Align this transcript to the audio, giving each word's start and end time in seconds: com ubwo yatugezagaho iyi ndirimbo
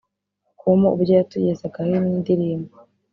com 0.59 0.81
ubwo 0.95 1.03
yatugezagaho 1.17 1.89
iyi 2.03 2.13
ndirimbo 2.21 2.73